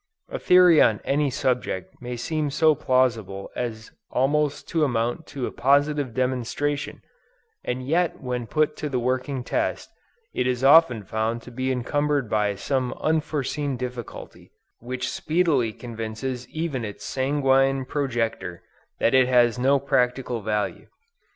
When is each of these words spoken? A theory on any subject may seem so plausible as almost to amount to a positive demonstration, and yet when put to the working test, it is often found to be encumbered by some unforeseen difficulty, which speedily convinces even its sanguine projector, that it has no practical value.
A 0.31 0.39
theory 0.39 0.81
on 0.81 0.99
any 1.05 1.29
subject 1.29 1.93
may 2.01 2.15
seem 2.17 2.49
so 2.49 2.73
plausible 2.73 3.51
as 3.55 3.91
almost 4.09 4.67
to 4.69 4.83
amount 4.83 5.27
to 5.27 5.45
a 5.45 5.51
positive 5.51 6.11
demonstration, 6.15 7.03
and 7.63 7.85
yet 7.87 8.19
when 8.19 8.47
put 8.47 8.75
to 8.77 8.89
the 8.89 8.97
working 8.97 9.43
test, 9.43 9.91
it 10.33 10.47
is 10.47 10.63
often 10.63 11.03
found 11.03 11.43
to 11.43 11.51
be 11.51 11.71
encumbered 11.71 12.31
by 12.31 12.55
some 12.55 12.93
unforeseen 12.93 13.77
difficulty, 13.77 14.49
which 14.79 15.07
speedily 15.07 15.71
convinces 15.71 16.49
even 16.49 16.83
its 16.83 17.05
sanguine 17.05 17.85
projector, 17.85 18.63
that 18.99 19.13
it 19.13 19.27
has 19.27 19.59
no 19.59 19.77
practical 19.79 20.41
value. 20.41 20.87